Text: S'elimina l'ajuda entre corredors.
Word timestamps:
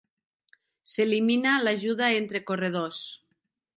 S'elimina 0.93 1.53
l'ajuda 1.65 2.11
entre 2.23 2.45
corredors. 2.49 3.03